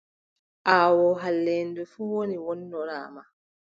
[0.73, 3.27] Aawoo halleende fuu woni wonnoraamaa.